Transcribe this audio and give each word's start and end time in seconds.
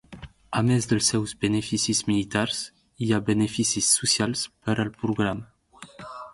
A 0.61 0.61
més 0.69 0.87
dels 0.93 1.09
seus 1.13 1.33
beneficis 1.45 2.01
militars, 2.07 2.63
hi 3.07 3.11
ha 3.11 3.21
beneficis 3.29 3.93
socials 4.01 4.49
per 4.67 4.79
al 4.87 4.93
programa. 5.05 5.83